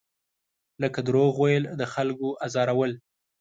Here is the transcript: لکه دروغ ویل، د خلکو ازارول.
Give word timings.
لکه 0.81 0.99
دروغ 1.07 1.33
ویل، 1.41 1.63
د 1.79 1.81
خلکو 1.93 2.27
ازارول. 2.45 2.91